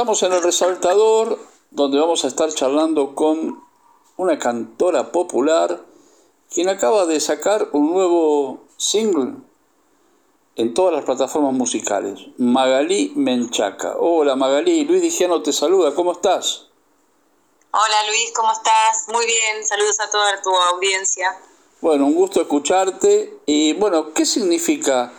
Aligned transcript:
Estamos 0.00 0.22
en 0.22 0.32
el 0.32 0.42
resaltador 0.42 1.38
donde 1.70 2.00
vamos 2.00 2.24
a 2.24 2.28
estar 2.28 2.50
charlando 2.54 3.14
con 3.14 3.62
una 4.16 4.38
cantora 4.38 5.12
popular 5.12 5.84
quien 6.50 6.70
acaba 6.70 7.04
de 7.04 7.20
sacar 7.20 7.68
un 7.72 7.92
nuevo 7.92 8.64
single 8.78 9.34
en 10.56 10.72
todas 10.72 10.94
las 10.94 11.04
plataformas 11.04 11.52
musicales, 11.52 12.18
Magalí 12.38 13.12
Menchaca. 13.14 13.96
Hola 13.98 14.36
Magalí, 14.36 14.86
Luis 14.86 15.02
Digiano 15.02 15.42
te 15.42 15.52
saluda, 15.52 15.94
¿cómo 15.94 16.12
estás? 16.12 16.68
Hola 17.70 18.08
Luis, 18.08 18.32
¿cómo 18.34 18.52
estás? 18.52 19.04
Muy 19.12 19.26
bien, 19.26 19.66
saludos 19.66 20.00
a 20.00 20.10
toda 20.10 20.40
tu 20.40 20.48
audiencia. 20.48 21.38
Bueno, 21.82 22.06
un 22.06 22.14
gusto 22.14 22.40
escucharte. 22.40 23.38
Y 23.44 23.74
bueno, 23.74 24.14
¿qué 24.14 24.24
significa 24.24 25.12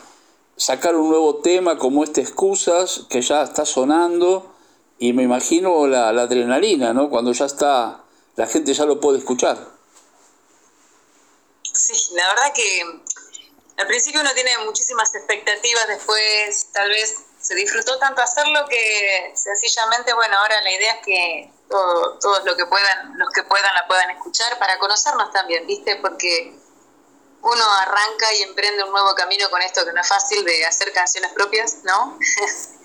sacar 0.57 0.95
un 0.95 1.07
nuevo 1.07 1.35
tema 1.35 1.77
como 1.77 2.04
este 2.04 2.21
Excusas, 2.21 3.05
que 3.07 3.21
ya 3.21 3.43
está 3.43 3.63
sonando? 3.63 4.51
Y 5.02 5.14
me 5.14 5.23
imagino 5.23 5.88
la, 5.88 6.10
adrenalina, 6.10 6.94
¿no? 6.94 7.10
Cuando 7.10 7.32
ya 7.32 7.46
está, 7.46 8.04
la 8.36 8.46
gente 8.46 8.72
ya 8.72 8.86
lo 8.86 9.00
puede 9.00 9.18
escuchar. 9.18 9.58
Sí, 11.74 12.14
la 12.14 12.27
verdad 12.27 12.54
que 12.54 13.02
al 13.77 13.88
principio 13.88 14.22
uno 14.22 14.30
tiene 14.36 14.55
muchísimas 14.60 15.16
expectativas, 15.16 15.88
después 15.88 16.68
tal 16.72 16.90
vez 16.90 17.16
se 17.40 17.55
disfrutó 17.55 17.98
tanto 17.98 18.22
hacerlo 18.22 18.64
que 18.70 19.32
sencillamente, 19.34 20.14
bueno, 20.14 20.38
ahora 20.38 20.62
la 20.62 20.72
idea 20.72 20.93
es 20.93 21.04
que 21.04 21.52
todos 21.68 22.46
lo 22.46 22.55
que 22.55 22.68
puedan, 22.68 23.18
los 23.18 23.30
que 23.34 23.41
puedan 23.41 23.74
la 23.74 23.88
puedan 23.88 24.12
escuchar 24.12 24.60
para 24.60 24.77
conocernos 24.77 25.32
también, 25.32 25.65
¿viste? 25.65 25.96
Porque 25.96 26.54
uno 27.41 27.74
arranca 27.80 28.36
y 28.36 28.43
emprende 28.43 28.84
un 28.84 28.91
nuevo 28.91 29.15
camino 29.15 29.49
con 29.49 29.63
esto 29.63 29.84
que 29.84 29.93
no 29.93 30.02
es 30.02 30.08
fácil 30.08 30.46
de 30.46 30.63
hacer 30.63 30.93
canciones 30.93 31.32
propias, 31.34 31.77
¿no? 31.86 32.20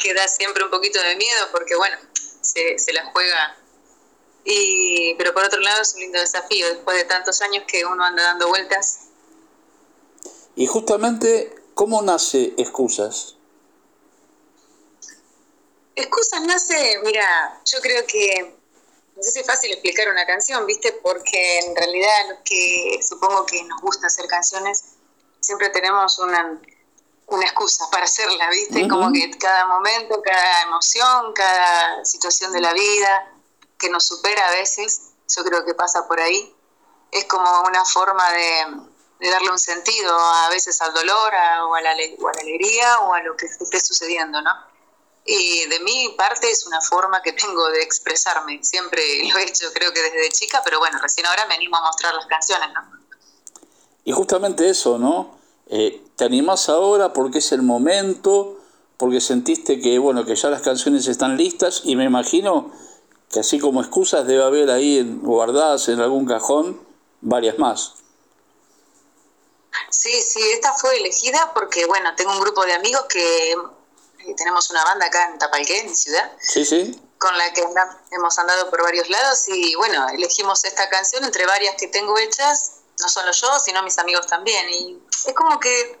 que 0.00 0.14
da 0.14 0.26
siempre 0.26 0.64
un 0.64 0.70
poquito 0.70 1.00
de 1.00 1.16
miedo 1.16 1.46
porque, 1.52 1.76
bueno, 1.76 1.96
se, 2.40 2.78
se 2.78 2.92
la 2.92 3.04
juega. 3.12 3.56
Y, 4.44 5.14
pero 5.16 5.34
por 5.34 5.44
otro 5.44 5.60
lado 5.60 5.82
es 5.82 5.94
un 5.94 6.00
lindo 6.00 6.18
desafío 6.18 6.66
después 6.68 6.96
de 6.96 7.04
tantos 7.04 7.40
años 7.42 7.64
que 7.68 7.84
uno 7.84 8.02
anda 8.04 8.22
dando 8.22 8.48
vueltas. 8.48 9.00
Y 10.56 10.66
justamente, 10.66 11.54
¿cómo 11.74 12.02
nace 12.02 12.54
Excusas? 12.56 13.36
Excusas 15.94 16.42
nace, 16.42 16.98
mira, 17.04 17.60
yo 17.66 17.80
creo 17.80 18.06
que 18.06 18.56
no 19.20 19.22
sé 19.22 19.32
si 19.32 19.40
es 19.40 19.46
fácil 19.46 19.70
explicar 19.72 20.08
una 20.08 20.24
canción, 20.24 20.66
¿viste? 20.66 20.92
Porque 21.02 21.58
en 21.58 21.76
realidad 21.76 22.30
lo 22.30 22.36
que 22.42 22.98
supongo 23.06 23.44
que 23.44 23.62
nos 23.64 23.78
gusta 23.82 24.06
hacer 24.06 24.26
canciones, 24.26 24.82
siempre 25.40 25.68
tenemos 25.68 26.18
una, 26.20 26.58
una 27.30 27.44
excusa 27.44 27.88
para 27.90 28.04
hacerla, 28.04 28.50
¿viste? 28.50 28.88
Como 28.88 29.12
que 29.12 29.30
cada 29.38 29.66
momento, 29.66 30.20
cada 30.22 30.62
emoción, 30.62 31.32
cada 31.32 32.04
situación 32.04 32.52
de 32.52 32.60
la 32.60 32.72
vida 32.72 33.32
que 33.78 33.88
nos 33.88 34.04
supera 34.06 34.46
a 34.48 34.50
veces, 34.50 35.12
yo 35.34 35.44
creo 35.44 35.64
que 35.64 35.74
pasa 35.74 36.06
por 36.06 36.20
ahí, 36.20 36.54
es 37.12 37.24
como 37.26 37.48
una 37.62 37.84
forma 37.84 38.24
de, 38.32 39.30
darle 39.30 39.50
un 39.50 39.58
sentido 39.58 40.18
a 40.18 40.48
veces 40.50 40.80
al 40.80 40.92
dolor 40.92 41.32
o, 41.62 41.74
a 41.74 41.80
la, 41.80 41.92
o 42.18 42.28
a 42.28 42.32
la 42.32 42.40
alegría 42.40 43.00
o 43.00 43.14
a 43.14 43.22
lo 43.22 43.36
que 43.36 43.46
esté 43.46 43.80
sucediendo, 43.80 44.40
¿no? 44.42 44.50
Y 45.24 45.66
de 45.66 45.80
mi 45.80 46.14
parte 46.18 46.50
es 46.50 46.66
una 46.66 46.80
forma 46.80 47.22
que 47.22 47.32
tengo 47.32 47.68
de 47.70 47.82
expresarme. 47.82 48.58
Siempre 48.64 49.02
lo 49.32 49.38
he 49.38 49.44
hecho, 49.44 49.66
creo 49.72 49.92
que 49.92 50.02
desde 50.02 50.30
chica, 50.30 50.62
pero 50.64 50.78
bueno, 50.78 50.98
recién 51.00 51.26
ahora 51.26 51.46
me 51.46 51.54
animo 51.54 51.76
a 51.76 51.82
mostrar 51.82 52.14
las 52.14 52.26
canciones, 52.26 52.70
¿no? 52.72 52.98
Y 54.02 54.12
justamente 54.12 54.68
eso, 54.68 54.98
¿no? 54.98 55.39
Eh, 55.72 56.02
te 56.16 56.24
animás 56.24 56.68
ahora 56.68 57.12
porque 57.12 57.38
es 57.38 57.52
el 57.52 57.62
momento, 57.62 58.58
porque 58.96 59.20
sentiste 59.20 59.80
que, 59.80 59.98
bueno, 60.00 60.24
que 60.24 60.34
ya 60.34 60.50
las 60.50 60.62
canciones 60.62 61.06
están 61.06 61.36
listas 61.36 61.82
y 61.84 61.94
me 61.94 62.04
imagino 62.04 62.72
que 63.30 63.40
así 63.40 63.60
como 63.60 63.80
excusas 63.80 64.26
debe 64.26 64.42
haber 64.42 64.70
ahí 64.70 65.00
guardadas 65.22 65.88
en 65.88 66.00
algún 66.00 66.26
cajón 66.26 66.80
varias 67.20 67.56
más. 67.58 67.94
Sí, 69.90 70.10
sí, 70.22 70.40
esta 70.52 70.72
fue 70.72 70.96
elegida 70.96 71.52
porque, 71.54 71.86
bueno, 71.86 72.14
tengo 72.16 72.32
un 72.32 72.40
grupo 72.40 72.64
de 72.64 72.72
amigos 72.72 73.04
que 73.08 73.54
tenemos 74.36 74.68
una 74.70 74.84
banda 74.84 75.06
acá 75.06 75.30
en 75.30 75.38
Tapalqué, 75.38 75.78
en 75.78 75.90
mi 75.90 75.94
ciudad. 75.96 76.32
Sí, 76.40 76.64
sí. 76.64 77.00
Con 77.18 77.36
la 77.38 77.52
que 77.52 77.64
hemos 78.10 78.38
andado 78.38 78.70
por 78.70 78.82
varios 78.82 79.08
lados 79.08 79.46
y 79.48 79.74
bueno, 79.76 80.08
elegimos 80.08 80.64
esta 80.64 80.88
canción 80.88 81.22
entre 81.24 81.46
varias 81.46 81.76
que 81.76 81.86
tengo 81.86 82.18
hechas, 82.18 82.72
no 82.98 83.08
solo 83.08 83.30
yo, 83.30 83.48
sino 83.64 83.82
mis 83.82 83.98
amigos 83.98 84.26
también. 84.26 84.68
Y 84.70 84.98
es 85.26 85.34
como 85.34 85.58
que 85.60 85.98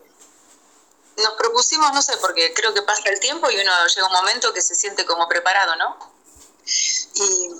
nos 1.16 1.34
propusimos, 1.34 1.92
no 1.92 2.02
sé, 2.02 2.16
porque 2.18 2.52
creo 2.54 2.72
que 2.72 2.82
pasa 2.82 3.08
el 3.10 3.20
tiempo 3.20 3.50
y 3.50 3.60
uno 3.60 3.72
llega 3.86 4.06
un 4.06 4.12
momento 4.12 4.52
que 4.52 4.62
se 4.62 4.74
siente 4.74 5.04
como 5.04 5.28
preparado, 5.28 5.76
¿no? 5.76 6.14
Y, 7.14 7.50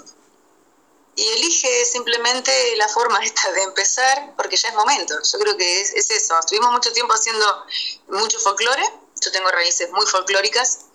elige 1.16 1.84
simplemente 1.84 2.50
la 2.76 2.88
forma 2.88 3.18
esta 3.22 3.52
de 3.52 3.62
empezar 3.64 4.34
porque 4.36 4.56
ya 4.56 4.68
es 4.68 4.74
momento. 4.74 5.14
Yo 5.22 5.38
creo 5.38 5.56
que 5.56 5.80
es, 5.82 5.92
es 5.92 6.10
eso. 6.10 6.38
Estuvimos 6.38 6.72
mucho 6.72 6.92
tiempo 6.92 7.12
haciendo 7.12 7.66
mucho 8.08 8.38
folclore 8.38 8.90
yo 9.20 9.30
tengo 9.32 9.50
raíces 9.50 9.90
muy 9.90 10.06
folclóricas, 10.06 10.86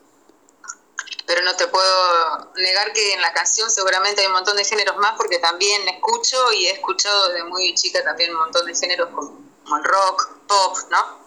pero 1.26 1.42
no 1.44 1.56
te 1.56 1.68
puedo 1.68 2.52
negar 2.56 2.92
que 2.94 3.14
en 3.14 3.22
la 3.22 3.34
canción 3.34 3.70
seguramente 3.70 4.22
hay 4.22 4.28
un 4.28 4.34
montón 4.34 4.58
de 4.58 4.66
géneros 4.66 4.98
más 4.98 5.16
porque 5.16 5.40
también 5.40 5.88
escucho 5.88 6.52
y 6.54 6.68
he 6.68 6.72
escuchado 6.72 7.30
desde 7.30 7.44
muy 7.44 7.74
chica 7.76 8.04
también 8.04 8.32
un 8.32 8.42
montón 8.42 8.66
de 8.66 8.76
géneros 8.76 9.10
como, 9.14 9.45
el 9.78 9.84
rock, 9.84 10.30
pop, 10.48 10.78
¿no? 10.90 11.26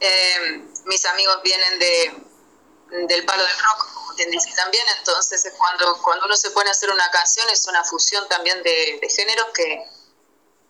Eh, 0.00 0.62
mis 0.84 1.04
amigos 1.06 1.40
vienen 1.42 1.78
de, 1.78 3.06
del 3.08 3.24
palo 3.24 3.42
del 3.42 3.58
rock, 3.58 3.94
como 3.94 4.14
quien 4.14 4.30
dice 4.30 4.50
también, 4.54 4.84
entonces 4.98 5.44
es 5.44 5.54
cuando, 5.54 6.00
cuando 6.02 6.26
uno 6.26 6.36
se 6.36 6.50
pone 6.50 6.68
a 6.68 6.72
hacer 6.72 6.90
una 6.90 7.10
canción 7.10 7.48
es 7.50 7.66
una 7.66 7.82
fusión 7.84 8.28
también 8.28 8.62
de, 8.62 8.98
de 9.00 9.08
géneros 9.08 9.46
que, 9.54 9.84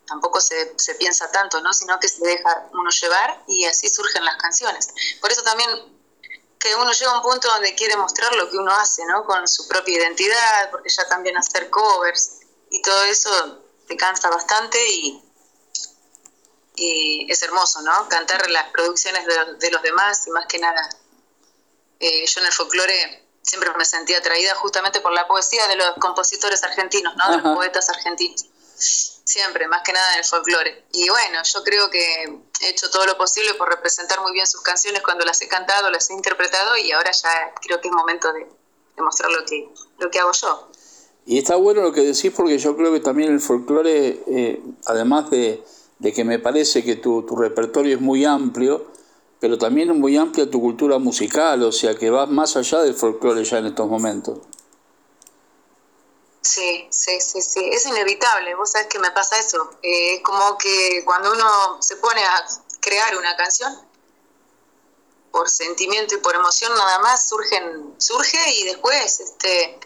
tampoco 0.07 0.41
se, 0.41 0.75
se, 0.79 0.95
piensa 0.95 1.31
tanto, 1.31 1.61
¿no? 1.61 1.73
Sino 1.73 1.99
que 1.99 2.09
se 2.09 2.25
deja 2.25 2.69
uno 2.73 2.91
llevar 2.91 3.43
y 3.47 3.65
así 3.65 3.89
surgen 3.89 4.25
las 4.25 4.37
canciones. 4.37 4.89
Por 5.21 5.31
eso 5.31 5.43
también 5.43 5.69
que 6.59 6.75
uno 6.75 6.93
llega 6.93 7.11
a 7.11 7.17
un 7.17 7.23
punto 7.23 7.49
donde 7.49 7.75
quiere 7.75 7.97
mostrar 7.97 8.35
lo 8.35 8.51
que 8.51 8.57
uno 8.57 8.73
hace, 8.75 9.05
¿no? 9.07 9.25
Con 9.25 9.47
su 9.47 9.69
propia 9.69 9.99
identidad, 9.99 10.71
porque 10.71 10.89
ya 10.89 11.07
también 11.09 11.37
hacer 11.37 11.71
covers 11.71 12.41
y 12.71 12.83
todo 12.83 13.05
eso 13.05 13.63
te 13.87 13.97
cansa 13.97 14.31
bastante 14.31 14.79
y, 14.89 15.23
y 16.77 17.27
es 17.31 17.43
hermoso, 17.43 17.83
¿no? 17.83 18.09
Cantar 18.09 18.49
las 18.51 18.71
producciones 18.71 19.25
de, 19.27 19.71
los 19.71 19.83
demás 19.83 20.27
y 20.27 20.31
más 20.31 20.47
que 20.47 20.59
nada. 20.59 20.89
Eh, 21.99 22.27
yo 22.27 22.41
en 22.41 22.47
el 22.47 22.53
folclore 22.53 23.27
siempre 23.43 23.71
me 23.77 23.85
sentía 23.85 24.19
atraída 24.19 24.55
justamente 24.57 25.01
por 25.01 25.13
la 25.13 25.27
poesía 25.27 25.67
de 25.69 25.77
los 25.77 25.95
compositores 25.99 26.63
argentinos, 26.63 27.15
¿no? 27.17 27.37
De 27.37 27.43
los 27.43 27.57
poetas 27.57 27.89
argentinos 27.89 28.47
siempre, 29.27 29.67
más 29.69 29.83
que 29.83 29.93
nada 29.93 30.13
en 30.15 30.19
el 30.21 30.25
folclore. 30.25 30.85
Y 30.93 31.09
bueno, 31.09 31.39
yo 31.43 31.63
creo 31.65 31.91
que 31.91 32.25
he 32.61 32.69
hecho 32.69 32.91
todo 32.91 33.07
lo 33.07 33.17
posible 33.17 33.55
por 33.55 33.69
representar 33.69 34.21
muy 34.21 34.33
bien 34.33 34.47
sus 34.47 34.61
canciones 34.63 35.03
cuando 35.03 35.25
las 35.25 35.41
he 35.43 35.49
cantado, 35.49 35.91
las 35.91 36.09
he 36.11 36.15
interpretado 36.15 36.77
y 36.77 36.93
ahora 36.93 37.11
ya 37.11 37.53
creo 37.61 37.81
que 37.81 37.89
es 37.89 37.95
momento 37.95 38.33
de, 38.33 38.47
mostrar 38.99 39.31
lo 39.31 39.45
que, 39.45 39.69
lo 39.99 40.11
que 40.11 40.19
hago 40.21 40.33
yo. 40.33 40.71
Y 41.27 41.39
está 41.39 41.57
bueno 41.57 41.83
lo 41.83 41.93
que 41.93 42.03
decís 42.03 42.33
porque 42.35 42.57
yo 42.57 42.77
creo 42.77 42.93
que 42.93 43.01
también 43.01 43.33
el 43.33 43.41
folclore, 43.41 44.23
eh, 44.29 44.61
además 44.87 45.29
de, 45.31 45.63
de, 45.99 46.13
que 46.13 46.25
me 46.25 46.39
parece 46.39 46.85
que 46.85 46.97
tu, 46.97 47.23
tu 47.23 47.37
repertorio 47.37 47.97
es 47.97 48.01
muy 48.01 48.25
amplio, 48.25 48.87
pero 49.41 49.59
también 49.59 49.91
es 49.91 49.97
muy 49.97 50.17
amplia 50.17 50.51
tu 50.51 50.61
cultura 50.61 50.99
musical, 50.99 51.63
o 51.63 51.73
sea 51.73 51.95
que 51.95 52.11
vas 52.11 52.29
más 52.29 52.57
allá 52.57 52.81
del 52.81 52.95
folclore 52.95 53.45
ya 53.45 53.59
en 53.59 53.67
estos 53.67 53.89
momentos. 53.89 54.39
Sí, 56.41 56.87
sí, 56.91 57.21
sí, 57.21 57.43
sí, 57.43 57.69
es 57.73 57.87
inevitable, 57.87 58.55
vos 58.55 58.71
sabés 58.71 58.87
que 58.87 58.99
me 58.99 59.11
pasa 59.11 59.39
eso, 59.39 59.71
eh, 59.83 60.15
es 60.15 60.23
como 60.23 60.57
que 60.57 61.03
cuando 61.05 61.33
uno 61.33 61.83
se 61.83 61.97
pone 61.97 62.23
a 62.23 62.47
crear 62.81 63.17
una 63.19 63.37
canción, 63.37 63.73
por 65.37 65.51
sentimiento 65.51 66.15
y 66.15 66.19
por 66.19 66.35
emoción 66.35 66.73
nada 66.75 66.99
más 67.01 67.29
surgen, 67.29 67.95
surge 67.99 68.39
y 68.55 68.65
después 68.65 69.21
este 69.21 69.79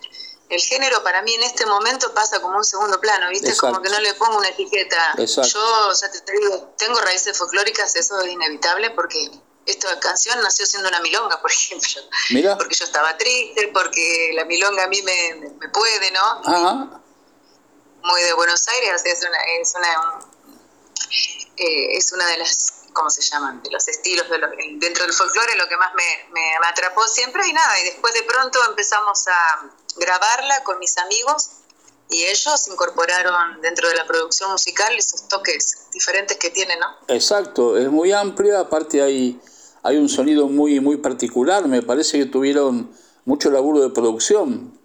el 0.50 0.60
género 0.60 1.02
para 1.04 1.22
mí 1.22 1.32
en 1.32 1.44
este 1.44 1.64
momento 1.64 2.12
pasa 2.12 2.40
como 2.40 2.56
un 2.56 2.64
segundo 2.64 3.00
plano, 3.00 3.28
¿viste? 3.30 3.56
Como 3.56 3.80
que 3.80 3.88
no 3.88 4.00
le 4.00 4.12
pongo 4.14 4.36
una 4.36 4.48
etiqueta. 4.48 5.14
Yo, 5.16 5.92
ya 5.92 6.10
te 6.10 6.32
digo, 6.32 6.74
tengo 6.76 7.00
raíces 7.00 7.38
folclóricas, 7.38 7.94
eso 7.94 8.20
es 8.20 8.32
inevitable 8.32 8.90
porque 8.90 9.30
esta 9.64 10.00
canción 10.00 10.42
nació 10.42 10.66
siendo 10.66 10.88
una 10.88 10.98
milonga, 11.00 11.40
por 11.40 11.52
ejemplo. 11.52 12.02
Porque 12.56 12.74
yo 12.74 12.84
estaba 12.84 13.16
triste, 13.16 13.70
porque 13.72 14.32
la 14.34 14.44
milonga 14.44 14.84
a 14.84 14.88
mí 14.88 15.00
me, 15.02 15.68
puede, 15.72 16.10
¿no? 16.10 17.00
Muy 18.02 18.22
de 18.22 18.32
Buenos 18.32 18.66
Aires, 18.66 19.02
es 19.04 19.20
una, 19.22 19.38
es 19.60 19.74
una, 19.76 20.26
eh, 21.58 21.96
es 21.96 22.10
una 22.12 22.26
de 22.26 22.38
las, 22.38 22.86
¿cómo 22.92 23.08
se 23.08 23.22
llaman? 23.22 23.62
De 23.62 23.70
los 23.70 23.86
estilos 23.86 24.26
dentro 24.78 25.04
del 25.04 25.12
folclore, 25.12 25.54
lo 25.54 25.68
que 25.68 25.76
más 25.76 25.94
me, 25.94 26.28
me, 26.32 26.58
me 26.60 26.66
atrapó 26.66 27.06
siempre 27.06 27.46
y 27.46 27.52
nada. 27.52 27.78
Y 27.80 27.84
después 27.84 28.14
de 28.14 28.24
pronto 28.24 28.58
empezamos 28.68 29.28
a 29.28 29.70
grabarla 29.96 30.62
con 30.64 30.78
mis 30.78 30.96
amigos 30.98 31.50
y 32.10 32.24
ellos 32.24 32.68
incorporaron 32.68 33.60
dentro 33.60 33.88
de 33.88 33.94
la 33.94 34.06
producción 34.06 34.50
musical 34.50 34.92
esos 34.96 35.28
toques 35.28 35.88
diferentes 35.92 36.36
que 36.38 36.50
tienen, 36.50 36.78
¿no? 36.80 36.86
Exacto, 37.08 37.76
es 37.76 37.88
muy 37.88 38.12
amplia, 38.12 38.60
aparte 38.60 39.00
hay 39.00 39.40
hay 39.82 39.96
un 39.96 40.08
sonido 40.08 40.48
muy, 40.48 40.80
muy 40.80 40.98
particular. 40.98 41.66
Me 41.66 41.82
parece 41.82 42.18
que 42.18 42.26
tuvieron 42.26 42.90
mucho 43.24 43.50
laburo 43.50 43.80
de 43.80 43.90
producción. 43.90 44.78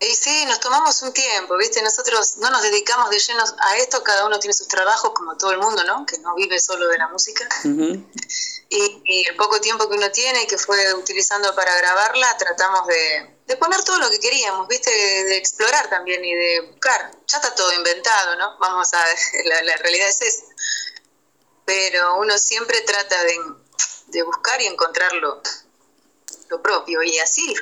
Y 0.00 0.14
sí, 0.14 0.44
nos 0.46 0.60
tomamos 0.60 1.00
un 1.02 1.12
tiempo, 1.12 1.56
¿viste? 1.56 1.80
Nosotros 1.80 2.36
no 2.38 2.50
nos 2.50 2.62
dedicamos 2.62 3.10
de 3.10 3.18
lleno 3.18 3.44
a 3.60 3.76
esto, 3.76 4.02
cada 4.02 4.26
uno 4.26 4.38
tiene 4.38 4.52
sus 4.52 4.66
trabajos, 4.68 5.12
como 5.14 5.36
todo 5.36 5.52
el 5.52 5.58
mundo, 5.58 5.82
¿no? 5.84 6.04
Que 6.04 6.18
no 6.18 6.34
vive 6.34 6.58
solo 6.58 6.88
de 6.88 6.98
la 6.98 7.08
música. 7.08 7.48
y, 7.64 9.26
el 9.28 9.36
poco 9.36 9.60
tiempo 9.60 9.88
que 9.88 9.96
uno 9.96 10.10
tiene 10.10 10.42
y 10.42 10.46
que 10.46 10.58
fue 10.58 10.92
utilizando 10.94 11.54
para 11.54 11.74
grabarla, 11.76 12.36
tratamos 12.36 12.86
de, 12.88 13.56
poner 13.56 13.82
todo 13.84 13.98
lo 13.98 14.10
que 14.10 14.18
queríamos, 14.18 14.66
¿viste? 14.66 14.90
De, 14.90 15.36
explorar 15.36 15.88
también 15.88 16.24
y 16.24 16.34
de 16.34 16.60
buscar. 16.72 17.12
Ya 17.26 17.38
está 17.38 17.54
todo 17.54 17.72
inventado, 17.72 18.36
¿no? 18.36 18.58
Vamos 18.58 18.92
a 18.92 19.04
la, 19.44 19.62
la 19.62 19.76
realidad 19.76 20.08
es 20.08 20.20
esa. 20.22 20.42
Pero 21.64 22.18
uno 22.18 22.36
siempre 22.36 22.80
trata 22.82 23.22
de, 23.24 23.38
de 24.08 24.22
buscar 24.24 24.60
y 24.60 24.66
encontrar 24.66 25.12
lo, 25.14 25.40
lo 26.48 26.60
propio, 26.60 27.02
y 27.02 27.18
así 27.20 27.54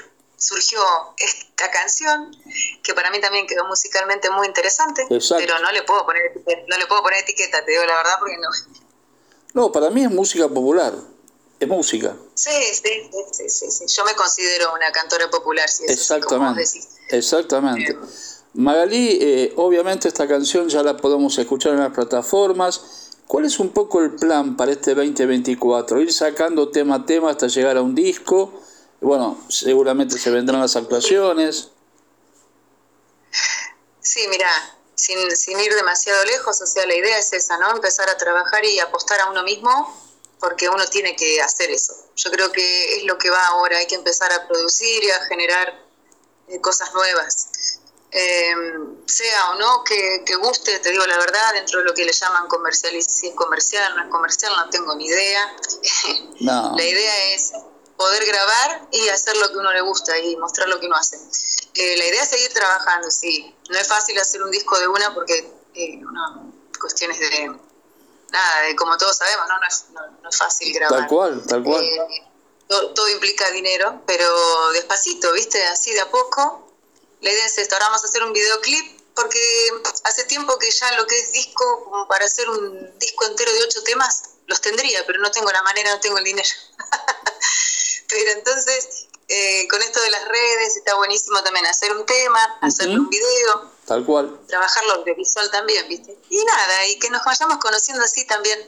surgió 0.43 0.81
esta 1.19 1.71
canción, 1.71 2.37
que 2.83 2.95
para 2.95 3.11
mí 3.11 3.21
también 3.21 3.47
quedó 3.47 3.65
musicalmente 3.67 4.29
muy 4.31 4.49
interesante, 4.49 5.07
pero 5.09 5.59
no 5.61 5.71
le 5.71 5.83
puedo 5.85 6.05
poner 6.05 6.33
no 6.67 6.79
le 6.79 6.87
puedo 6.87 7.03
poner 7.03 7.21
etiqueta, 7.21 7.65
te 7.65 7.71
digo 7.71 7.85
la 7.85 7.95
verdad, 7.95 8.17
porque 8.19 8.37
no. 8.39 8.49
No, 9.55 9.71
para 9.71 9.91
mí 9.91 10.03
es 10.03 10.11
música 10.11 10.49
popular, 10.49 10.95
es 11.61 11.69
música. 11.69 12.17
Sí, 12.35 12.51
sí, 12.51 13.11
sí, 13.33 13.51
sí, 13.51 13.71
sí. 13.71 13.85
yo 13.87 14.05
me 14.05 14.15
considero 14.15 14.75
una 14.75 14.91
cantora 14.91 15.31
popular, 15.31 15.69
si 15.69 15.85
Exactamente, 15.85 16.65
exactamente. 17.11 17.97
Magalí, 18.55 19.19
eh, 19.21 19.53
obviamente 19.57 20.09
esta 20.09 20.27
canción 20.27 20.69
ya 20.69 20.83
la 20.83 20.97
podemos 20.97 21.39
escuchar 21.39 21.73
en 21.75 21.81
las 21.81 21.93
plataformas. 21.93 23.11
¿Cuál 23.29 23.47
es 23.47 23.59
un 23.61 23.71
poco 23.71 24.01
el 24.03 24.17
plan 24.17 24.57
para 24.57 24.73
este 24.73 24.95
2024? 24.95 26.01
Ir 26.01 26.13
sacando 26.13 26.69
tema 26.69 26.97
a 26.97 27.07
tema 27.07 27.31
hasta 27.31 27.47
llegar 27.47 27.77
a 27.77 27.83
un 27.83 27.95
disco 27.95 28.61
bueno, 29.03 29.37
seguramente 29.49 30.19
se 30.19 30.31
vendrán 30.31 30.61
las 30.61 30.77
actuaciones. 30.77 31.69
Sí, 34.01 34.27
mira, 34.29 34.49
sin, 34.95 35.37
sin 35.37 35.59
ir 35.59 35.75
demasiado 35.75 36.25
lejos, 36.25 36.61
o 36.61 36.67
sea, 36.67 36.87
la 36.87 36.95
idea 36.95 37.19
es 37.19 37.33
esa, 37.33 37.59
¿no? 37.59 37.71
Empezar 37.71 38.09
a 38.09 38.17
trabajar 38.17 38.65
y 38.65 38.79
apostar 38.79 39.21
a 39.21 39.31
uno 39.31 39.43
mismo, 39.43 39.71
porque 40.39 40.69
uno 40.69 40.87
tiene 40.87 41.17
que 41.17 41.41
hacer 41.43 41.71
eso. 41.71 41.95
Yo 42.15 42.31
creo 42.31 42.53
que 42.53 42.97
es 42.97 43.05
lo 43.05 43.19
que 43.19 43.31
va 43.31 43.47
ahora, 43.49 43.79
hay 43.79 43.87
que 43.87 43.97
empezar 43.97 44.33
a 44.33 44.47
producir 44.47 45.03
y 45.03 45.11
a 45.11 45.25
generar 45.27 45.83
eh, 46.49 46.61
cosas 46.61 46.95
nuevas. 46.95 47.81
Em, 48.15 49.07
sea 49.07 49.51
o 49.53 49.55
no 49.55 49.83
que, 49.85 50.23
que, 50.27 50.37
guste, 50.37 50.79
te 50.81 50.91
digo 50.91 51.07
la 51.07 51.17
verdad, 51.17 51.55
dentro 51.55 51.79
de 51.79 51.87
lo 51.87 51.95
que 51.95 52.05
le 52.05 52.13
llaman 52.13 52.47
comercial, 52.47 52.93
si 53.03 53.29
es 53.29 53.35
comercial, 53.35 53.97
no 53.97 54.05
es 54.05 54.11
comercial, 54.11 54.53
no 54.55 54.69
tengo 54.71 54.95
ni 54.95 55.07
idea. 55.07 55.57
No. 56.41 56.75
la 56.77 56.85
idea 56.85 57.35
es 57.35 57.53
poder 58.03 58.25
grabar 58.27 58.89
y 58.91 59.09
hacer 59.11 59.37
lo 59.37 59.49
que 59.51 59.59
uno 59.59 59.73
le 59.73 59.81
gusta 59.83 60.19
y 60.19 60.37
mostrar 60.37 60.69
lo 60.69 60.81
que 60.81 60.87
uno 60.87 60.97
hace. 60.97 61.17
Eh, 61.75 61.97
la 61.97 62.07
idea 62.07 62.23
es 62.25 62.31
seguir 62.31 62.53
trabajando, 62.53 63.09
sí. 63.11 63.55
No 63.71 63.79
es 63.79 63.87
fácil 63.87 64.19
hacer 64.19 64.43
un 64.43 64.51
disco 64.51 64.79
de 64.79 64.89
una 64.89 65.15
porque 65.15 65.53
eh, 65.75 66.01
cuestiones 66.81 67.19
de 67.21 67.53
nada, 68.31 68.61
de, 68.67 68.75
como 68.75 68.97
todos 68.99 69.17
sabemos, 69.17 69.47
¿no? 69.49 69.61
No, 70.23 70.29
es, 70.29 70.37
fácil 70.37 70.75
grabar. 70.75 71.01
Tal 71.01 71.09
cual, 71.09 71.47
tal 71.47 71.63
cual. 71.63 71.85
Eh, 71.85 71.99
todo, 72.69 73.09
implica 73.11 73.49
dinero, 73.53 74.03
pero 74.05 74.73
despacito, 74.73 75.33
¿viste? 75.33 75.65
Así 75.67 75.93
de 75.93 76.01
a 76.01 76.11
poco. 76.11 76.75
La 77.21 77.31
idea 77.31 77.47
es 77.47 77.57
esto, 77.57 77.77
ahora 77.77 77.87
vamos 77.87 78.03
a 78.03 78.09
hacer 78.09 78.25
un 78.25 78.33
videoclip 78.33 79.01
porque 79.15 79.39
hace 80.05 80.25
tiempo 80.25 80.59
que 80.59 80.71
ya 80.73 80.91
lo 80.97 81.07
que 81.07 81.19
es 81.21 81.31
disco, 81.31 81.85
como 81.85 82.09
para 82.09 82.25
hacer 82.25 82.49
un 82.51 82.99
disco 82.99 83.27
entero 83.27 83.53
de 83.53 83.63
ocho 83.63 83.85
temas, 83.85 84.31
los 84.47 84.61
tendría, 84.61 85.07
pero 85.07 85.21
no 85.21 85.31
tengo 85.31 85.53
la 85.53 85.63
manera, 85.63 85.95
no 85.95 86.01
tengo 86.01 86.19
el 86.19 86.25
dinero. 86.25 86.49
Pero 88.09 88.31
entonces, 88.33 89.09
eh, 89.29 89.67
con 89.69 89.81
esto 89.83 90.01
de 90.01 90.11
las 90.11 90.29
redes, 90.29 90.77
está 90.77 90.95
buenísimo 90.97 91.43
también 91.43 91.67
hacer 91.67 91.93
un 91.97 92.05
tema, 92.05 92.39
hacerle 92.61 92.99
un 92.99 93.09
video. 93.09 93.71
Tal 93.87 94.05
cual. 94.05 94.41
Trabajar 94.47 94.85
lo 94.87 94.95
audiovisual 95.01 95.51
también, 95.51 95.89
¿viste? 95.89 96.17
Y 96.31 96.45
nada, 96.45 96.87
y 96.89 96.99
que 96.99 97.11
nos 97.11 97.25
vayamos 97.25 97.59
conociendo 97.59 98.05
así 98.05 98.27
también. 98.27 98.59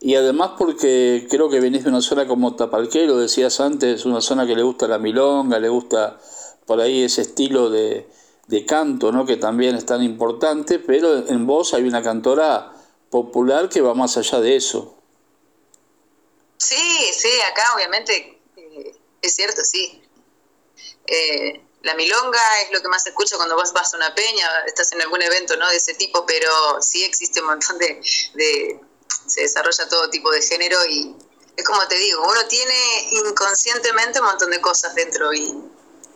Y 0.00 0.14
además 0.14 0.52
porque 0.56 1.26
creo 1.28 1.50
que 1.50 1.60
venís 1.60 1.82
de 1.84 1.90
una 1.90 2.00
zona 2.00 2.26
como 2.26 2.54
Tapalqué, 2.54 3.06
lo 3.06 3.18
decías 3.18 3.58
antes, 3.60 4.04
una 4.04 4.20
zona 4.20 4.46
que 4.46 4.54
le 4.54 4.62
gusta 4.62 4.86
la 4.86 4.98
milonga, 4.98 5.58
le 5.58 5.68
gusta 5.68 6.20
por 6.66 6.80
ahí 6.80 7.02
ese 7.02 7.22
estilo 7.22 7.68
de, 7.68 8.08
de 8.46 8.64
canto, 8.64 9.10
¿no? 9.10 9.26
Que 9.26 9.36
también 9.36 9.74
es 9.74 9.86
tan 9.86 10.02
importante, 10.02 10.78
pero 10.78 11.26
en 11.26 11.46
vos 11.46 11.74
hay 11.74 11.82
una 11.82 12.02
cantora 12.02 12.72
popular 13.10 13.68
que 13.68 13.80
va 13.80 13.94
más 13.94 14.16
allá 14.16 14.40
de 14.40 14.56
eso. 14.56 14.97
Sí, 16.58 17.10
sí, 17.12 17.40
acá 17.50 17.74
obviamente 17.74 18.40
es 19.22 19.34
cierto, 19.34 19.64
sí. 19.64 20.02
Eh, 21.06 21.64
la 21.82 21.94
milonga 21.94 22.60
es 22.62 22.72
lo 22.72 22.82
que 22.82 22.88
más 22.88 23.04
se 23.04 23.10
escucha 23.10 23.36
cuando 23.36 23.56
vas, 23.56 23.72
vas 23.72 23.94
a 23.94 23.96
una 23.96 24.14
peña, 24.14 24.64
estás 24.66 24.92
en 24.92 25.00
algún 25.00 25.22
evento 25.22 25.56
¿no? 25.56 25.68
de 25.70 25.76
ese 25.76 25.94
tipo, 25.94 26.26
pero 26.26 26.82
sí 26.82 27.04
existe 27.04 27.40
un 27.40 27.46
montón 27.46 27.78
de, 27.78 28.00
de, 28.34 28.80
se 29.26 29.42
desarrolla 29.42 29.88
todo 29.88 30.10
tipo 30.10 30.30
de 30.30 30.42
género 30.42 30.84
y 30.86 31.14
es 31.56 31.64
como 31.64 31.86
te 31.88 31.96
digo, 31.96 32.22
uno 32.22 32.46
tiene 32.48 33.08
inconscientemente 33.12 34.20
un 34.20 34.26
montón 34.26 34.50
de 34.50 34.60
cosas 34.60 34.94
dentro 34.94 35.32
y, 35.32 35.54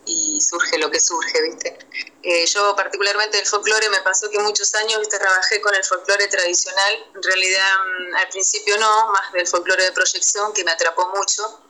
y 0.05 0.41
surge 0.41 0.77
lo 0.77 0.89
que 0.91 0.99
surge, 0.99 1.41
¿viste? 1.41 1.77
Eh, 2.21 2.45
yo 2.45 2.75
particularmente 2.75 3.39
el 3.39 3.45
folclore 3.45 3.89
me 3.89 3.99
pasó 4.01 4.29
que 4.29 4.39
muchos 4.39 4.73
años 4.75 4.99
¿viste? 4.99 5.17
trabajé 5.19 5.61
con 5.61 5.73
el 5.75 5.83
folclore 5.83 6.27
tradicional, 6.27 7.11
en 7.15 7.23
realidad 7.23 7.71
mm, 7.77 8.15
al 8.15 8.29
principio 8.29 8.77
no, 8.77 9.11
más 9.11 9.31
del 9.33 9.47
folclore 9.47 9.83
de 9.83 9.91
proyección 9.91 10.53
que 10.53 10.63
me 10.63 10.71
atrapó 10.71 11.09
mucho 11.15 11.63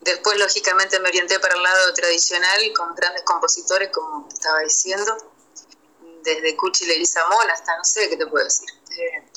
Después, 0.00 0.38
lógicamente, 0.38 0.98
me 1.00 1.08
orienté 1.08 1.40
para 1.40 1.54
el 1.54 1.62
lado 1.62 1.92
tradicional 1.92 2.72
con 2.76 2.94
grandes 2.94 3.22
compositores, 3.24 3.90
como 3.92 4.28
estaba 4.28 4.60
diciendo, 4.60 5.16
desde 6.22 6.56
Cuchi 6.56 6.86
Leguizamón 6.86 7.50
hasta, 7.50 7.76
no 7.76 7.84
sé 7.84 8.08
qué 8.08 8.16
te 8.16 8.26
puedo 8.26 8.44
decir, 8.44 8.68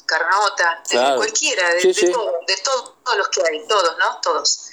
Carnota, 0.05 0.83
cualquiera, 1.15 1.67
de, 1.75 1.81
de, 1.81 2.57
todos 2.63 3.17
los 3.17 3.29
que 3.29 3.41
hay, 3.47 3.67
todos, 3.67 3.97
¿no? 3.97 4.19
Todos. 4.21 4.67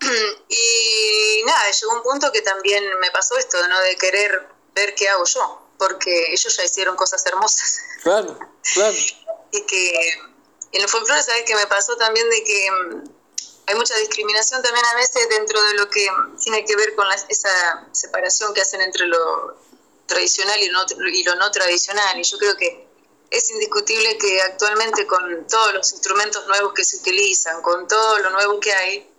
Y 0.48 1.19
nada, 1.44 1.70
llegó 1.70 1.92
un 1.94 2.02
punto 2.02 2.32
que 2.32 2.42
también 2.42 2.84
me 3.00 3.10
pasó 3.10 3.36
esto, 3.36 3.66
¿no? 3.68 3.80
De 3.80 3.96
querer 3.96 4.46
ver 4.74 4.94
qué 4.94 5.08
hago 5.08 5.24
yo, 5.24 5.68
porque 5.78 6.32
ellos 6.32 6.56
ya 6.56 6.64
hicieron 6.64 6.96
cosas 6.96 7.24
hermosas. 7.26 7.80
Claro, 8.02 8.38
claro. 8.74 8.96
y 9.52 9.62
que 9.62 10.10
en 10.72 10.82
el 10.82 10.88
folclore, 10.88 11.22
¿sabes 11.22 11.42
qué 11.46 11.54
me 11.54 11.66
pasó 11.66 11.96
también? 11.96 12.28
De 12.30 12.44
que 12.44 12.68
hay 13.66 13.74
mucha 13.74 13.96
discriminación 13.96 14.62
también 14.62 14.84
a 14.86 14.94
veces 14.94 15.28
dentro 15.28 15.62
de 15.62 15.74
lo 15.74 15.90
que 15.90 16.08
tiene 16.42 16.64
que 16.64 16.76
ver 16.76 16.94
con 16.94 17.06
esa 17.28 17.86
separación 17.92 18.54
que 18.54 18.60
hacen 18.60 18.80
entre 18.80 19.06
lo 19.06 19.56
tradicional 20.06 20.58
y, 20.60 20.66
y 20.66 21.24
lo 21.24 21.34
no 21.36 21.50
tradicional. 21.50 22.18
Y 22.18 22.22
yo 22.22 22.38
creo 22.38 22.56
que 22.56 22.88
es 23.30 23.50
indiscutible 23.50 24.18
que 24.18 24.42
actualmente 24.42 25.06
con 25.06 25.46
todos 25.46 25.74
los 25.74 25.92
instrumentos 25.92 26.46
nuevos 26.48 26.72
que 26.74 26.84
se 26.84 26.96
utilizan, 26.96 27.62
con 27.62 27.86
todo 27.86 28.18
lo 28.18 28.30
nuevo 28.30 28.58
que 28.58 28.72
hay, 28.72 29.09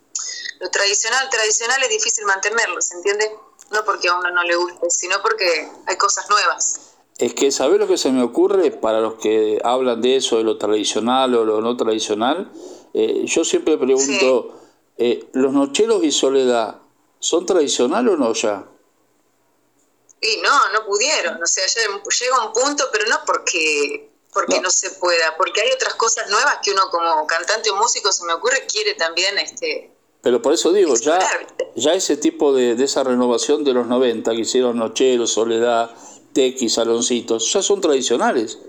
lo 0.62 0.70
tradicional, 0.70 1.28
tradicional 1.30 1.82
es 1.84 1.90
difícil 1.90 2.24
mantenerlo, 2.26 2.80
¿se 2.82 2.94
entiende? 2.94 3.36
No 3.72 3.84
porque 3.84 4.10
a 4.10 4.16
uno 4.16 4.30
no 4.30 4.44
le 4.44 4.56
guste, 4.56 4.92
sino 4.92 5.20
porque 5.22 5.68
hay 5.88 5.98
cosas 5.98 6.30
nuevas. 6.30 6.94
Es 7.18 7.34
que, 7.34 7.52
¿sabes 7.52 7.80
lo 7.80 7.88
que 7.88 7.98
se 7.98 8.12
me 8.12 8.22
ocurre 8.22 8.70
para 8.70 9.02
los 9.02 9.16
que 9.16 9.60
hablan 9.64 10.02
de 10.02 10.18
eso, 10.18 10.38
de 10.38 10.44
lo 10.44 10.58
tradicional 10.60 11.34
o 11.34 11.46
lo 11.46 11.62
no 11.62 11.76
tradicional? 11.76 12.52
Eh, 12.94 13.24
yo 13.26 13.44
siempre 13.44 13.78
pregunto, 13.78 14.60
eh, 14.98 15.28
¿los 15.34 15.52
nocheros 15.52 16.04
y 16.04 16.12
soledad 16.12 16.80
son 17.20 17.46
tradicionales 17.48 18.14
o 18.14 18.18
no 18.18 18.34
ya? 18.34 18.64
Y 20.22 20.42
no, 20.42 20.70
no 20.74 20.86
pudieron, 20.86 21.42
o 21.42 21.48
sea, 21.48 21.66
llega 21.66 22.46
un 22.46 22.54
punto, 22.54 22.86
pero 22.92 23.06
no 23.08 23.20
porque 23.26 24.10
porque 24.32 24.62
no. 24.62 24.70
se 24.70 24.92
pueda, 24.92 25.36
porque 25.36 25.60
hay 25.62 25.72
otras 25.72 25.96
cosas 25.96 26.30
nuevas 26.30 26.60
que 26.64 26.72
uno 26.72 26.90
como 26.90 27.28
cantante 27.28 27.70
o 27.70 27.76
músico 27.76 28.14
se 28.14 28.24
me 28.24 28.34
ocurre 28.34 28.66
quiere 28.66 28.94
también 28.94 29.38
este 29.40 29.92
pero 30.22 30.42
por 30.42 30.54
eso 30.54 30.72
digo, 30.72 30.96
ya, 30.96 31.20
ya 31.76 31.94
ese 31.94 32.18
tipo 32.18 32.54
de, 32.54 32.76
de, 32.76 32.84
esa 32.86 33.04
renovación 33.04 33.64
de 33.64 33.74
los 33.74 33.88
90 33.88 34.32
que 34.32 34.42
hicieron 34.42 34.78
Nocheros, 34.78 35.32
Soledad, 35.34 35.92
Tequi, 36.34 36.70
Saloncitos, 36.70 37.52
ya 37.52 37.62
son 37.62 37.82
tradicionales, 37.82 38.60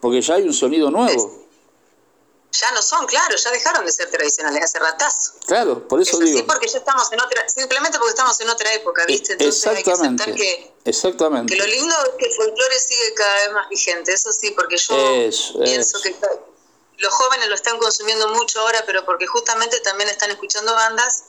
porque 0.00 0.20
ya 0.20 0.34
hay 0.34 0.42
un 0.42 0.54
sonido 0.54 0.90
nuevo 0.90 1.42
ya 2.52 2.70
no 2.72 2.82
son, 2.82 3.06
claro, 3.06 3.34
ya 3.34 3.50
dejaron 3.50 3.86
de 3.86 3.92
ser 3.92 4.10
tradicionales 4.10 4.62
hace 4.62 4.78
ratazo. 4.78 5.32
Claro, 5.46 5.88
por 5.88 6.00
eso, 6.00 6.18
digo. 6.18 6.38
Sí, 6.38 6.44
porque 6.46 6.68
ya 6.68 6.78
estamos 6.78 7.10
en 7.10 7.20
otra, 7.20 7.48
simplemente 7.48 7.98
porque 7.98 8.10
estamos 8.10 8.38
en 8.40 8.50
otra 8.50 8.72
época, 8.74 9.04
¿viste? 9.06 9.32
Entonces 9.32 9.66
exactamente, 9.66 10.24
hay 10.24 10.32
que 10.32 10.36
que, 10.36 10.74
exactamente. 10.84 11.54
que 11.54 11.58
lo 11.58 11.66
lindo 11.66 11.94
es 12.04 12.10
que 12.18 12.26
el 12.26 12.32
folclore 12.32 12.78
sigue 12.78 13.14
cada 13.14 13.34
vez 13.36 13.52
más 13.52 13.68
vigente, 13.70 14.12
eso 14.12 14.32
sí, 14.32 14.50
porque 14.50 14.76
yo 14.76 14.94
pienso 15.64 16.00
que 16.02 16.14
los 16.98 17.12
jóvenes 17.12 17.48
lo 17.48 17.54
están 17.54 17.78
consumiendo 17.78 18.28
mucho 18.28 18.60
ahora, 18.60 18.82
pero 18.86 19.04
porque 19.04 19.26
justamente 19.26 19.80
también 19.80 20.08
están 20.08 20.30
escuchando 20.30 20.72
bandas 20.74 21.24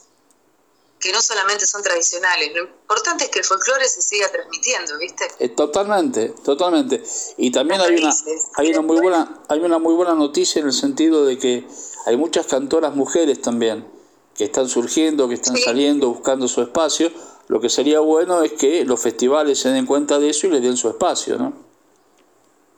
que 1.00 1.12
no 1.12 1.22
solamente 1.22 1.67
son 1.67 1.84
tradicionales. 1.84 2.53
Lo 2.55 2.63
importante 2.63 3.25
es 3.25 3.29
que 3.29 3.39
el 3.39 3.46
folclore 3.46 3.88
se 3.89 4.01
siga 4.01 4.32
transmitiendo, 4.32 4.98
¿viste? 4.98 5.27
Eh, 5.39 5.50
totalmente, 5.50 6.29
totalmente. 6.43 7.03
Y 7.38 7.51
también 7.51 7.82
hay 7.82 7.98
una, 7.98 8.15
hay 8.55 8.70
una 8.70 8.82
muy 8.82 9.01
buena, 9.01 9.43
hay 9.50 9.60
una 9.60 9.79
muy 9.79 9.93
buena 9.96 10.15
noticia 10.15 10.62
en 10.62 10.67
el 10.67 10.74
sentido 10.74 11.25
de 11.25 11.38
que 11.38 11.67
hay 12.05 12.15
muchas 12.15 12.48
cantoras 12.48 12.96
mujeres 12.96 13.41
también. 13.41 13.91
que 14.34 14.46
están 14.46 14.67
surgiendo, 14.67 15.27
que 15.27 15.36
están 15.36 15.58
saliendo, 15.58 16.10
buscando 16.10 16.48
su 16.48 16.62
espacio. 16.62 17.12
Lo 17.48 17.60
que 17.60 17.70
sería 17.70 18.00
bueno 18.00 18.41
es 18.41 18.53
que 18.53 18.84
los 18.86 19.00
festivales 19.00 19.60
se 19.60 19.70
den 19.70 19.86
cuenta 19.86 20.17
de 20.17 20.29
eso 20.29 20.48
y 20.48 20.51
le 20.51 20.60
den 20.60 20.77
su 20.77 20.89
espacio, 20.89 21.38
¿no? 21.38 21.53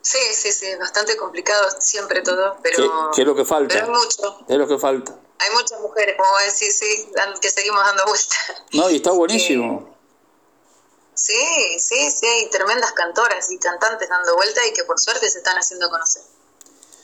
Sí, 0.05 0.19
sí, 0.35 0.51
sí, 0.51 0.67
bastante 0.75 1.17
complicado 1.17 1.67
siempre 1.79 2.21
todo, 2.21 2.57
pero... 2.61 3.09
¿Qué, 3.15 3.23
es 3.23 3.27
lo 3.27 3.35
que 3.35 3.43
falta? 3.43 3.73
Pero 3.73 3.87
hay 3.87 3.91
mucho. 3.91 4.45
Es 4.47 4.55
lo 4.55 4.67
que 4.67 4.77
falta. 4.77 5.15
Hay 5.39 5.49
muchas 5.55 5.81
mujeres, 5.81 6.15
como 6.15 6.29
decís, 6.45 6.75
sí, 6.77 7.11
que 7.41 7.49
seguimos 7.49 7.83
dando 7.83 8.03
vueltas. 8.05 8.37
No, 8.73 8.91
y 8.91 8.97
está 8.97 9.09
buenísimo. 9.09 9.97
Sí, 11.15 11.33
sí, 11.79 12.11
sí, 12.11 12.27
hay 12.27 12.49
tremendas 12.51 12.91
cantoras 12.91 13.51
y 13.51 13.57
cantantes 13.57 14.07
dando 14.07 14.35
vueltas 14.35 14.63
y 14.69 14.73
que 14.73 14.83
por 14.83 14.99
suerte 14.99 15.27
se 15.27 15.39
están 15.39 15.57
haciendo 15.57 15.89
conocer. 15.89 16.21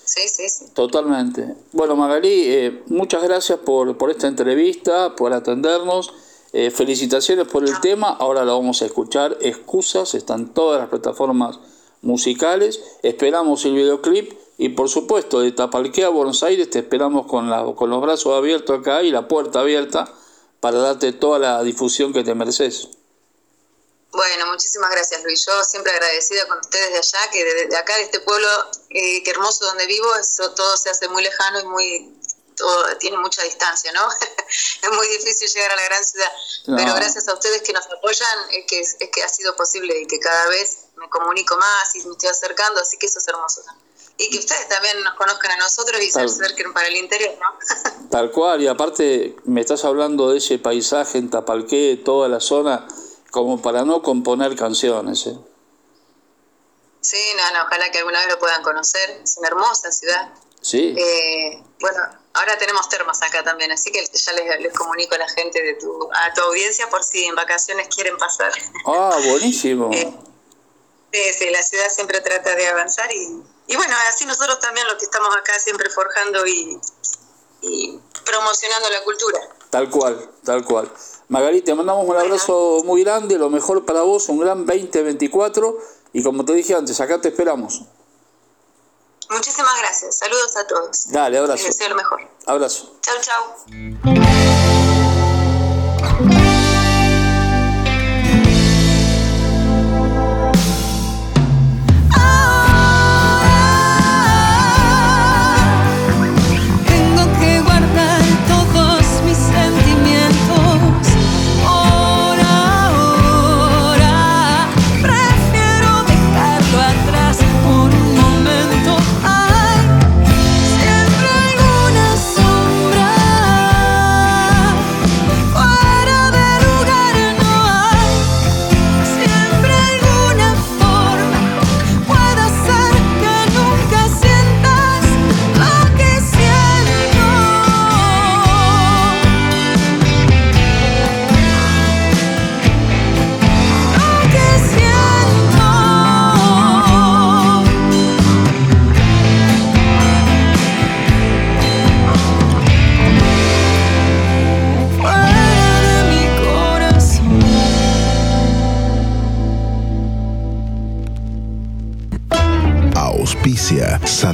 Sí, 0.05 0.29
sí, 0.29 0.47
sí. 0.47 0.69
Totalmente. 0.75 1.55
Bueno, 1.71 1.95
Magalí, 1.95 2.53
eh, 2.53 2.83
muchas 2.85 3.23
gracias 3.23 3.57
por, 3.57 3.97
por 3.97 4.11
esta 4.11 4.27
entrevista, 4.27 5.15
por 5.15 5.33
atendernos. 5.33 6.13
Eh, 6.53 6.69
felicitaciones 6.69 7.47
por 7.47 7.63
el 7.63 7.81
tema. 7.81 8.09
Ahora 8.19 8.45
lo 8.45 8.55
vamos 8.59 8.83
a 8.83 8.85
escuchar. 8.85 9.39
Excusas, 9.41 10.13
están 10.13 10.53
todas 10.53 10.81
las 10.81 10.89
plataformas 10.89 11.57
musicales. 12.01 12.81
Esperamos 13.03 13.65
el 13.65 13.75
videoclip 13.75 14.33
y 14.57 14.69
por 14.69 14.89
supuesto 14.89 15.39
de 15.39 15.51
Tapalquea 15.51 16.07
a 16.07 16.09
Buenos 16.09 16.43
Aires 16.43 16.69
te 16.69 16.79
esperamos 16.79 17.25
con, 17.27 17.49
la, 17.49 17.65
con 17.75 17.89
los 17.89 18.01
brazos 18.01 18.33
abiertos 18.37 18.79
acá 18.79 19.01
y 19.01 19.11
la 19.11 19.27
puerta 19.27 19.61
abierta 19.61 20.13
para 20.59 20.77
darte 20.77 21.13
toda 21.13 21.39
la 21.39 21.63
difusión 21.63 22.13
que 22.13 22.23
te 22.23 22.35
mereces. 22.35 22.89
Bueno, 24.11 24.45
muchísimas 24.47 24.91
gracias 24.91 25.23
Luis. 25.23 25.45
Yo 25.45 25.63
siempre 25.63 25.91
agradecida 25.93 26.45
con 26.47 26.59
ustedes 26.59 26.91
de 26.91 26.97
allá, 26.97 27.31
que 27.31 27.43
de, 27.43 27.77
acá, 27.77 27.95
de 27.95 28.03
este 28.03 28.19
pueblo, 28.19 28.47
eh, 28.89 29.23
que 29.23 29.31
hermoso 29.31 29.65
donde 29.65 29.87
vivo, 29.87 30.13
eso 30.15 30.51
todo 30.51 30.75
se 30.77 30.89
hace 30.89 31.07
muy 31.07 31.23
lejano 31.23 31.61
y 31.61 31.65
muy 31.65 32.17
todo 32.55 32.97
tiene 32.97 33.17
mucha 33.17 33.41
distancia, 33.43 33.91
¿no? 33.93 34.07
es 34.83 34.91
muy 34.91 35.07
difícil 35.07 35.49
llegar 35.49 35.71
a 35.71 35.75
la 35.75 35.83
gran 35.85 36.03
ciudad. 36.03 36.31
Pero 36.65 36.93
gracias 36.93 37.27
a 37.27 37.33
ustedes 37.33 37.61
que 37.63 37.73
nos 37.73 37.87
apoyan, 37.87 38.39
es 38.51 38.65
que, 38.67 38.79
es 38.81 39.09
que 39.11 39.23
ha 39.23 39.29
sido 39.29 39.55
posible 39.55 39.99
y 39.99 40.05
que 40.05 40.19
cada 40.19 40.47
vez 40.49 40.85
me 41.01 41.09
comunico 41.09 41.57
más 41.57 41.95
y 41.95 42.05
me 42.05 42.11
estoy 42.11 42.29
acercando, 42.29 42.79
así 42.79 42.97
que 42.97 43.07
eso 43.07 43.19
es 43.19 43.27
hermoso. 43.27 43.61
Y 44.17 44.29
que 44.29 44.37
ustedes 44.37 44.69
también 44.69 45.01
nos 45.03 45.15
conozcan 45.15 45.51
a 45.51 45.57
nosotros 45.57 46.01
y 46.01 46.11
se 46.11 46.21
acerquen 46.21 46.71
para 46.73 46.87
el 46.87 46.95
interior, 46.95 47.33
¿no? 47.39 48.09
Tal 48.09 48.31
cual, 48.31 48.61
y 48.61 48.67
aparte 48.67 49.35
me 49.45 49.61
estás 49.61 49.83
hablando 49.83 50.29
de 50.29 50.37
ese 50.37 50.59
paisaje 50.59 51.17
en 51.17 51.29
Tapalqué, 51.29 51.99
toda 52.03 52.29
la 52.29 52.39
zona 52.39 52.87
como 53.31 53.61
para 53.61 53.83
no 53.83 54.03
componer 54.03 54.55
canciones. 54.55 55.25
¿eh? 55.25 55.37
Sí, 57.01 57.17
no, 57.35 57.57
no, 57.57 57.65
ojalá 57.65 57.89
que 57.89 57.99
alguna 57.99 58.19
vez 58.19 58.29
lo 58.29 58.39
puedan 58.39 58.61
conocer. 58.61 59.21
Es 59.23 59.37
una 59.37 59.47
hermosa 59.47 59.91
ciudad. 59.91 60.33
Sí. 60.61 60.93
Eh, 60.95 61.63
bueno, 61.79 61.97
ahora 62.33 62.57
tenemos 62.59 62.87
termas 62.89 63.21
acá 63.23 63.43
también, 63.43 63.71
así 63.71 63.91
que 63.91 64.05
ya 64.05 64.33
les, 64.59 64.73
comunico 64.73 65.15
a 65.15 65.17
la 65.17 65.29
gente 65.29 65.61
de 65.63 65.73
tu, 65.75 66.09
a 66.13 66.33
tu 66.33 66.41
audiencia 66.41 66.87
por 66.89 67.03
si 67.03 67.25
en 67.25 67.33
vacaciones 67.33 67.87
quieren 67.87 68.15
pasar. 68.17 68.51
Ah, 68.85 69.17
buenísimo. 69.25 69.89
Eh, 69.91 70.13
sí, 71.11 71.49
la 71.49 71.61
ciudad 71.63 71.89
siempre 71.89 72.21
trata 72.21 72.55
de 72.55 72.67
avanzar 72.67 73.11
y, 73.11 73.41
y 73.67 73.75
bueno, 73.75 73.95
así 74.09 74.25
nosotros 74.25 74.59
también 74.59 74.87
los 74.87 74.95
que 74.95 75.05
estamos 75.05 75.35
acá 75.35 75.53
siempre 75.59 75.89
forjando 75.89 76.45
y, 76.47 76.79
y 77.61 77.99
promocionando 78.25 78.89
la 78.89 79.03
cultura. 79.03 79.39
Tal 79.69 79.89
cual, 79.89 80.31
tal 80.43 80.65
cual. 80.65 80.91
Magali, 81.29 81.61
te 81.61 81.73
mandamos 81.73 82.05
un 82.07 82.17
abrazo 82.17 82.81
muy 82.83 83.03
grande, 83.03 83.37
lo 83.37 83.49
mejor 83.49 83.85
para 83.85 84.01
vos, 84.01 84.27
un 84.29 84.39
gran 84.39 84.65
2024 84.65 85.77
y 86.13 86.23
como 86.23 86.43
te 86.43 86.53
dije 86.53 86.73
antes, 86.75 86.99
acá 86.99 87.21
te 87.21 87.29
esperamos. 87.29 87.81
Muchísimas 89.29 89.79
gracias, 89.79 90.17
saludos 90.17 90.57
a 90.57 90.67
todos. 90.67 91.09
Dale, 91.09 91.37
abrazo. 91.37 91.63
Les 91.63 91.77
deseo 91.77 91.89
lo 91.89 91.95
mejor. 91.95 92.27
Abrazo. 92.45 92.97
Chao, 93.01 93.15
chao. 93.21 94.60